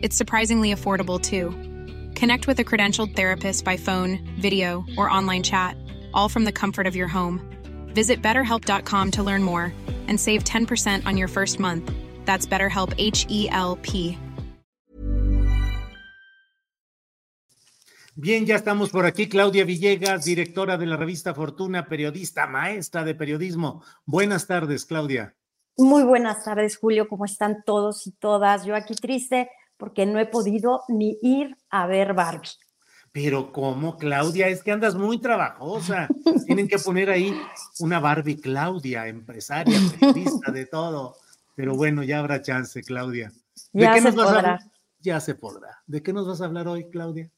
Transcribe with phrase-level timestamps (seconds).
[0.00, 1.50] It's surprisingly affordable too.
[2.14, 5.76] Connect with a credentialed therapist by phone, video, or online chat,
[6.14, 7.40] all from the comfort of your home.
[7.94, 9.72] Visit betterhelp.com to learn more
[10.06, 11.90] and save 10% on your first month.
[12.26, 14.16] That's BetterHelp H E L P.
[18.14, 19.28] Bien, ya estamos por aquí.
[19.28, 23.84] Claudia Villegas, directora de la revista Fortuna, periodista, maestra de periodismo.
[24.06, 25.36] Buenas tardes, Claudia.
[25.76, 27.08] Muy buenas tardes, Julio.
[27.08, 28.64] ¿Cómo están todos y todas?
[28.64, 29.48] Yo aquí triste
[29.78, 32.50] porque no he podido ni ir a ver Barbie.
[33.12, 34.48] Pero ¿cómo, Claudia?
[34.48, 36.08] Es que andas muy trabajosa.
[36.46, 37.34] Tienen que poner ahí
[37.80, 41.16] una Barbie Claudia, empresaria, periodista, de todo.
[41.54, 43.32] Pero bueno, ya habrá chance, Claudia.
[43.72, 44.52] ¿De ya qué se nos podrá.
[44.52, 44.70] Vas a...
[45.00, 45.82] Ya se podrá.
[45.86, 47.30] ¿De qué nos vas a hablar hoy, Claudia?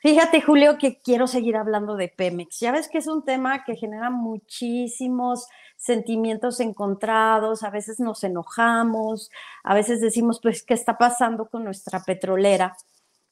[0.00, 2.60] Fíjate, Julio, que quiero seguir hablando de Pemex.
[2.60, 9.30] Ya ves que es un tema que genera muchísimos sentimientos encontrados, a veces nos enojamos,
[9.64, 12.76] a veces decimos, pues, ¿qué está pasando con nuestra petrolera?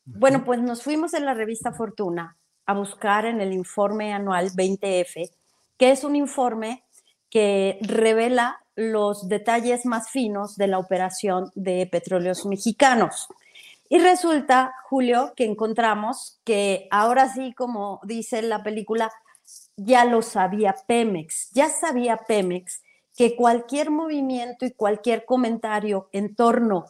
[0.04, 5.30] Bueno, pues nos fuimos en la revista Fortuna a buscar en el informe anual 20F,
[5.78, 6.84] que es un informe
[7.30, 13.28] que revela los detalles más finos de la operación de petróleos mexicanos.
[13.88, 19.10] Y resulta, Julio, que encontramos que ahora sí, como dice la película,
[19.76, 22.82] ya lo sabía Pemex, ya sabía Pemex
[23.16, 26.86] que cualquier movimiento y cualquier comentario en torno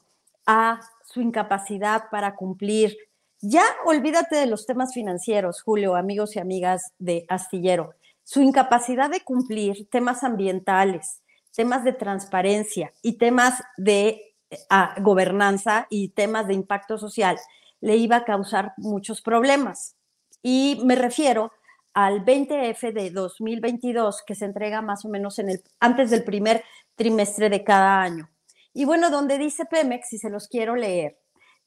[0.47, 2.97] a su incapacidad para cumplir,
[3.41, 9.21] ya olvídate de los temas financieros, Julio, amigos y amigas de Astillero, su incapacidad de
[9.21, 11.21] cumplir temas ambientales,
[11.55, 14.34] temas de transparencia y temas de
[14.71, 17.39] a gobernanza y temas de impacto social,
[17.81, 19.97] le iba a causar muchos problemas.
[20.43, 21.53] Y me refiero
[21.93, 26.65] al 20F de 2022 que se entrega más o menos en el, antes del primer
[26.97, 28.29] trimestre de cada año.
[28.73, 31.19] Y bueno, donde dice Pemex, y se los quiero leer,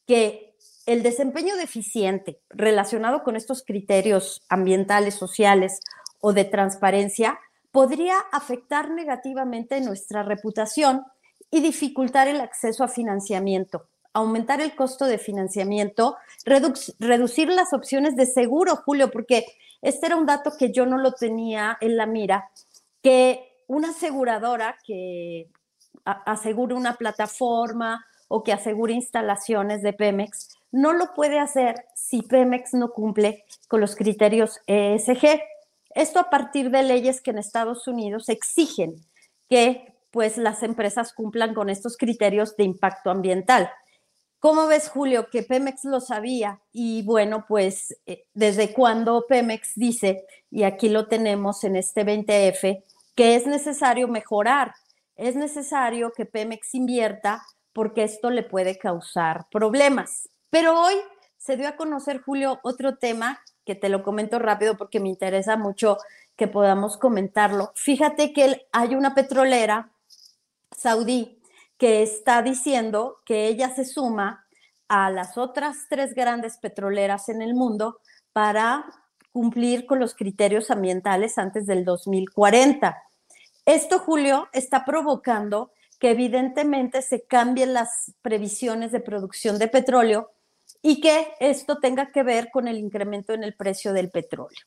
[0.05, 0.55] que
[0.85, 5.79] el desempeño deficiente relacionado con estos criterios ambientales, sociales
[6.19, 7.39] o de transparencia
[7.71, 11.03] podría afectar negativamente nuestra reputación
[11.51, 18.25] y dificultar el acceso a financiamiento, aumentar el costo de financiamiento, reducir las opciones de
[18.25, 19.45] seguro, Julio, porque
[19.81, 22.49] este era un dato que yo no lo tenía en la mira,
[23.01, 25.49] que una aseguradora que
[26.03, 32.73] asegure una plataforma o que asegure instalaciones de Pemex, no lo puede hacer si Pemex
[32.73, 35.41] no cumple con los criterios ESG.
[35.95, 38.95] Esto a partir de leyes que en Estados Unidos exigen
[39.49, 43.69] que pues las empresas cumplan con estos criterios de impacto ambiental.
[44.39, 46.61] ¿Cómo ves, Julio, que Pemex lo sabía?
[46.71, 52.83] Y bueno, pues eh, desde cuando Pemex dice, y aquí lo tenemos en este 20F,
[53.15, 54.75] que es necesario mejorar,
[55.15, 57.41] es necesario que Pemex invierta
[57.73, 60.29] porque esto le puede causar problemas.
[60.51, 60.95] Pero hoy
[61.37, 65.57] se dio a conocer, Julio, otro tema que te lo comento rápido porque me interesa
[65.57, 65.97] mucho
[66.35, 67.71] que podamos comentarlo.
[67.75, 69.91] Fíjate que hay una petrolera
[70.75, 71.41] saudí
[71.77, 74.45] que está diciendo que ella se suma
[74.87, 77.99] a las otras tres grandes petroleras en el mundo
[78.33, 78.85] para
[79.31, 82.97] cumplir con los criterios ambientales antes del 2040.
[83.65, 90.31] Esto, Julio, está provocando que evidentemente se cambien las previsiones de producción de petróleo
[90.81, 94.59] y que esto tenga que ver con el incremento en el precio del petróleo.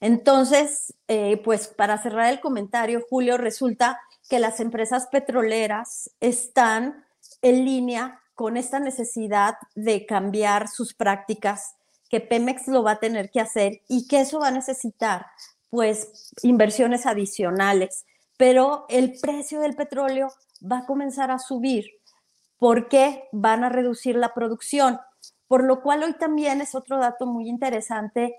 [0.00, 7.04] Entonces, eh, pues para cerrar el comentario, Julio, resulta que las empresas petroleras están
[7.42, 11.74] en línea con esta necesidad de cambiar sus prácticas,
[12.08, 15.26] que Pemex lo va a tener que hacer y que eso va a necesitar
[15.68, 18.06] pues inversiones adicionales,
[18.36, 21.86] pero el precio del petróleo va a comenzar a subir.
[22.56, 25.00] Porque van a reducir la producción,
[25.48, 28.36] por lo cual hoy también es otro dato muy interesante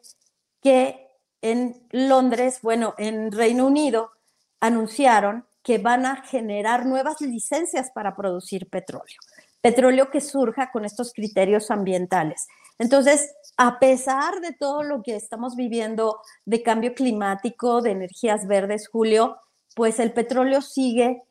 [0.62, 1.08] que
[1.42, 4.12] en Londres, bueno, en Reino Unido,
[4.60, 9.18] anunciaron que van a generar nuevas licencias para producir petróleo,
[9.62, 12.48] petróleo que surja con estos criterios ambientales.
[12.80, 18.88] Entonces, a pesar de todo lo que estamos viviendo de cambio climático, de energías verdes,
[18.88, 19.38] Julio,
[19.76, 21.22] pues el petróleo sigue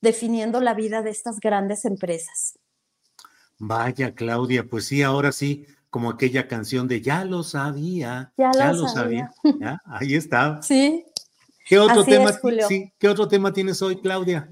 [0.00, 2.58] definiendo la vida de estas grandes empresas.
[3.58, 8.86] Vaya, Claudia, pues sí, ahora sí, como aquella canción de Ya lo sabía, ya, lo,
[8.88, 9.32] sabía.
[9.86, 10.62] ahí está.
[10.62, 11.04] Sí.
[11.68, 12.32] ¿Qué otro, tema,
[12.66, 14.50] sí, ¿Qué otro tema tienes hoy, Claudia?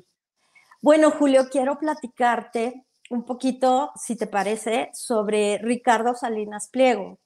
[0.83, 7.19] Bueno, Julio, quiero platicarte un poquito, si te parece, sobre Ricardo Salinas Pliego.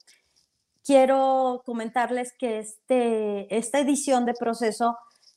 [0.85, 4.97] Quiero comentarles que este, esta edición de proceso,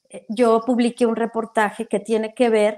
[0.09, 2.77] eh, yo publiqué un reportaje que tiene que ver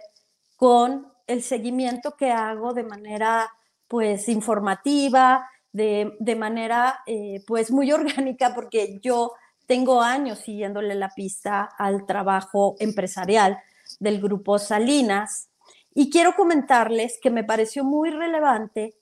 [0.56, 3.52] con el seguimiento que hago de manera
[3.90, 9.34] pues informativa, de, de manera eh, pues muy orgánica, porque yo
[9.68, 13.60] tengo años siguiéndole la pista al trabajo empresarial
[14.00, 15.50] del grupo Salinas
[15.94, 18.96] y quiero comentarles que me pareció muy relevante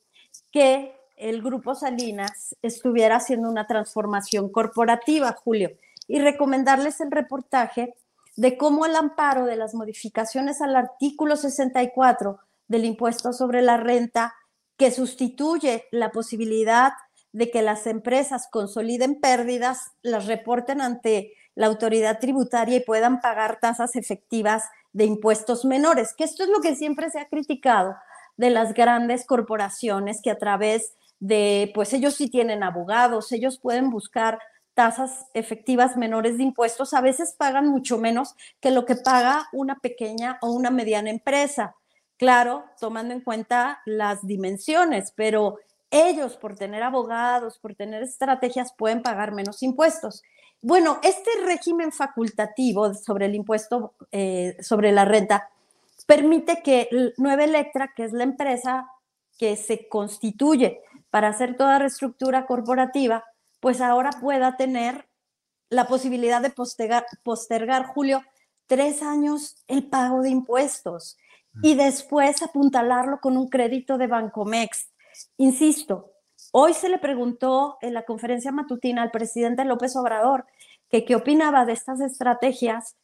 [0.52, 5.72] que el grupo Salinas estuviera haciendo una transformación corporativa, Julio,
[6.08, 7.96] y recomendarles el reportaje
[8.36, 14.36] de cómo el amparo de las modificaciones al artículo 64 del impuesto sobre la renta,
[14.78, 16.94] que sustituye la posibilidad
[17.34, 23.60] de que las empresas consoliden pérdidas, las reporten ante la autoridad tributaria y puedan pagar
[23.60, 24.64] tasas efectivas
[24.94, 27.96] de impuestos menores, que esto es lo que siempre se ha criticado
[28.38, 33.90] de las grandes corporaciones que a través de, pues ellos sí tienen abogados, ellos pueden
[33.90, 34.40] buscar
[34.74, 39.80] tasas efectivas menores de impuestos, a veces pagan mucho menos que lo que paga una
[39.80, 41.76] pequeña o una mediana empresa.
[42.18, 45.58] Claro, tomando en cuenta las dimensiones, pero
[45.94, 50.24] ellos por tener abogados, por tener estrategias, pueden pagar menos impuestos.
[50.62, 55.50] Bueno, este régimen facultativo sobre el impuesto eh, sobre la renta
[56.06, 58.90] permite que Nueva Electra, que es la empresa
[59.38, 63.24] que se constituye para hacer toda reestructura corporativa,
[63.60, 65.08] pues ahora pueda tener
[65.70, 68.24] la posibilidad de postergar, postergar, Julio,
[68.68, 71.18] tres años el pago de impuestos
[71.62, 74.93] y después apuntalarlo con un crédito de Bancomext.
[75.38, 76.12] Insisto,
[76.52, 80.46] hoy se le preguntó en la conferencia matutina al presidente López Obrador
[80.90, 82.96] que qué opinaba de estas estrategias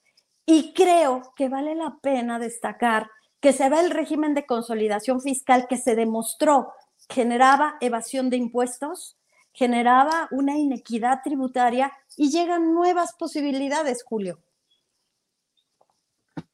[0.46, 3.10] y creo que vale la pena destacar
[3.40, 6.74] que se ve el régimen de consolidación fiscal que se demostró
[7.10, 9.18] generaba evasión de impuestos,
[9.54, 14.40] generaba una inequidad tributaria y llegan nuevas posibilidades, Julio.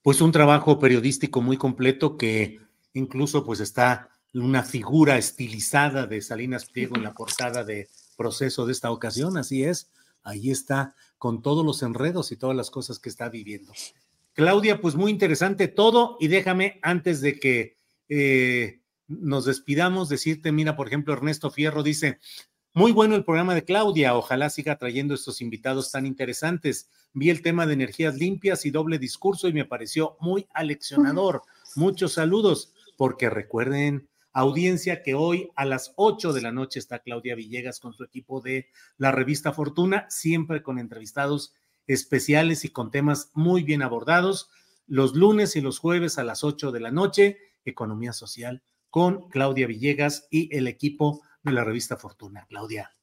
[0.02, 2.60] Pues un trabajo periodístico muy completo que
[2.94, 7.88] incluso pues está una figura estilizada de Salinas Pliego en la portada de
[8.18, 9.92] proceso de esta ocasión, así es,
[10.24, 13.72] ahí está con todos los enredos y todas las cosas que está viviendo.
[14.34, 17.78] Claudia, pues muy interesante todo y déjame antes de que
[18.10, 22.20] eh, nos despidamos decirte, mira, por ejemplo, Ernesto Fierro dice,
[22.74, 26.90] muy bueno el programa de Claudia, ojalá siga trayendo estos invitados tan interesantes.
[27.14, 31.44] Vi el tema de energías limpias y doble discurso y me pareció muy aleccionador.
[31.76, 37.36] Muchos saludos, porque recuerden audiencia que hoy a las 8 de la noche está Claudia
[37.36, 38.68] Villegas con su equipo de
[38.98, 41.54] la revista Fortuna, siempre con entrevistados
[41.88, 44.50] especiales y con temas muy bien abordados.
[44.88, 49.68] Los lunes y los jueves a las 8 de la noche, Economía Social con Claudia
[49.68, 52.46] Villegas y el equipo de la revista Fortuna.
[52.48, 52.96] Claudia.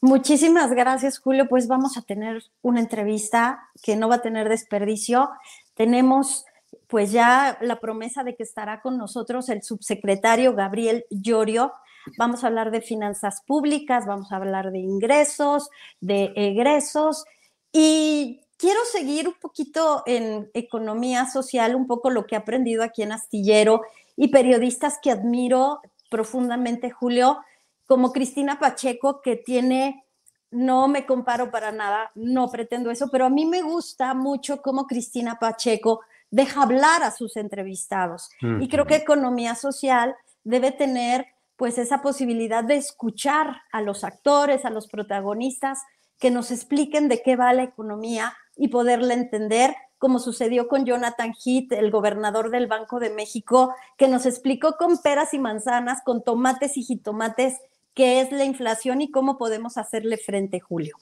[0.00, 1.48] Muchísimas gracias, Julio.
[1.48, 5.30] Pues vamos a tener una entrevista que no va a tener desperdicio.
[5.74, 6.44] Tenemos
[6.88, 11.72] pues ya la promesa de que estará con nosotros el subsecretario Gabriel Llorio.
[12.18, 17.24] Vamos a hablar de finanzas públicas, vamos a hablar de ingresos, de egresos
[17.72, 23.02] y quiero seguir un poquito en economía social, un poco lo que he aprendido aquí
[23.02, 23.82] en Astillero
[24.16, 27.38] y periodistas que admiro profundamente, Julio,
[27.86, 30.04] como Cristina Pacheco, que tiene,
[30.50, 34.86] no me comparo para nada, no pretendo eso, pero a mí me gusta mucho cómo
[34.86, 36.00] Cristina Pacheco
[36.34, 38.28] deja hablar a sus entrevistados.
[38.60, 44.64] Y creo que economía social debe tener pues esa posibilidad de escuchar a los actores,
[44.64, 45.78] a los protagonistas,
[46.18, 51.34] que nos expliquen de qué va la economía y poderla entender, como sucedió con Jonathan
[51.34, 56.24] Heath, el gobernador del Banco de México, que nos explicó con peras y manzanas, con
[56.24, 57.60] tomates y jitomates,
[57.94, 60.96] qué es la inflación y cómo podemos hacerle frente, Julio.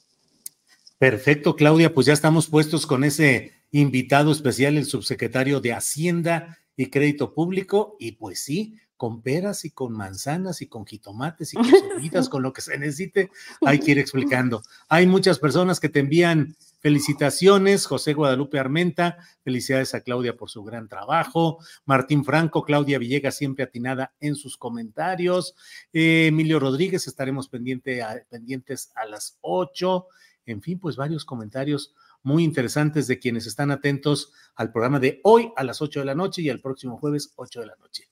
[1.03, 6.91] Perfecto, Claudia, pues ya estamos puestos con ese invitado especial, el subsecretario de Hacienda y
[6.91, 11.67] crédito público, y pues sí, con peras y con manzanas y con jitomates y con
[11.67, 13.33] cebollitas, con lo que se necesite,
[13.63, 14.63] hay que ir explicando.
[14.89, 20.63] Hay muchas personas que te envían felicitaciones, José Guadalupe Armenta, felicidades a Claudia por su
[20.63, 25.57] gran trabajo, Martín Franco, Claudia Villegas siempre atinada en sus comentarios,
[25.93, 30.07] eh, Emilio Rodríguez, estaremos pendiente pendientes a las ocho,
[30.47, 35.53] en fin, pues varios comentarios muy interesantes de quienes están atentos al programa de hoy
[35.57, 38.09] a las 8 de la noche y al próximo jueves 8 de la noche.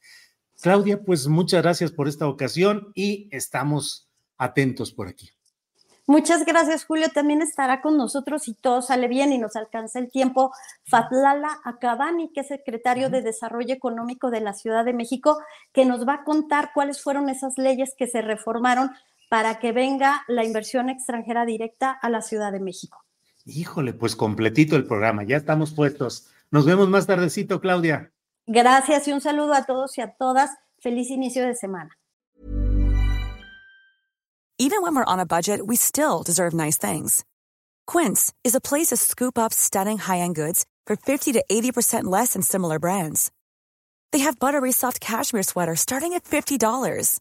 [0.60, 5.30] Claudia, pues muchas gracias por esta ocasión y estamos atentos por aquí.
[6.10, 7.08] Muchas gracias, Julio.
[7.14, 12.32] También estará con nosotros, si todo sale bien y nos alcanza el tiempo, Fatlala Acabani,
[12.32, 15.38] que es secretario de Desarrollo Económico de la Ciudad de México,
[15.72, 18.90] que nos va a contar cuáles fueron esas leyes que se reformaron
[19.30, 23.04] para que venga la inversión extranjera directa a la Ciudad de México.
[23.46, 26.26] Híjole, pues completito el programa, ya estamos puestos.
[26.50, 28.12] Nos vemos más tardecito, Claudia.
[28.46, 30.50] Gracias y un saludo a todos y a todas.
[30.80, 31.96] Feliz inicio de semana.
[34.58, 37.24] Even when we're on a budget, we still deserve nice things.
[37.86, 42.34] Quince is a place to scoop up stunning high-end goods for 50 to 80% less
[42.34, 43.30] than similar brands.
[44.12, 47.20] They have buttery soft cashmere sweaters starting at $50,